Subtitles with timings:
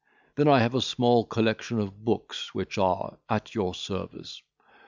[0.33, 4.41] Then I have a small collection of books which are at your service.